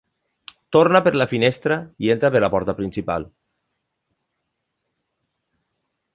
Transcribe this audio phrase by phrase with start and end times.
[0.75, 3.29] Torna per la finestra i entra per la porta principal.